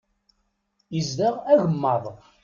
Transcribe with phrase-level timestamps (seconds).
[0.99, 2.03] Izdeɣ agemmaḍ.